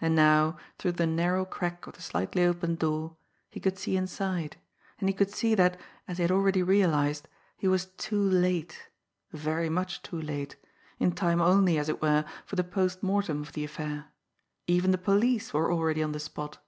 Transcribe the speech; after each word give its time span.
And 0.00 0.14
now, 0.16 0.56
through 0.78 0.92
the 0.92 1.06
narrow 1.06 1.44
crack 1.44 1.86
of 1.86 1.92
the 1.92 2.00
slightly 2.00 2.42
opened 2.42 2.78
door, 2.78 3.18
he 3.50 3.60
could 3.60 3.76
see 3.76 3.98
inside; 3.98 4.56
and 4.98 5.10
he 5.10 5.12
could 5.12 5.30
see 5.30 5.54
that, 5.54 5.78
as 6.08 6.16
he 6.16 6.22
had 6.22 6.30
already 6.30 6.62
realised, 6.62 7.28
he 7.58 7.68
was 7.68 7.84
too 7.84 8.18
late, 8.18 8.88
very 9.30 9.68
much 9.68 10.00
too 10.00 10.22
late, 10.22 10.56
in 10.98 11.12
time 11.12 11.42
only, 11.42 11.76
as 11.78 11.90
it 11.90 12.00
were, 12.00 12.24
for 12.46 12.56
the 12.56 12.64
post 12.64 13.02
mortem 13.02 13.42
of 13.42 13.52
the 13.52 13.64
affair 13.64 14.06
even 14.66 14.90
the 14.90 14.96
police 14.96 15.52
were 15.52 15.70
already 15.70 16.02
on 16.02 16.12
the 16.12 16.20
spot! 16.20 16.60